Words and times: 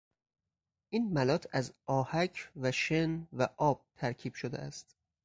این 0.89 1.13
ملات 1.13 1.47
از 1.51 1.73
آهک 1.85 2.51
و 2.55 2.71
شن 2.71 3.27
و 3.33 3.49
آب 3.57 3.85
ترکیب 3.95 4.33
شده 4.33 4.57
است. 4.57 4.95